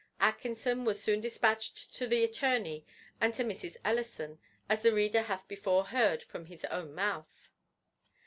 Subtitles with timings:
[0.19, 2.83] Atkinson was soon dispatched to the attorney
[3.21, 3.77] and to Mrs.
[3.85, 7.51] Ellison, as the reader hath before heard from his own mouth.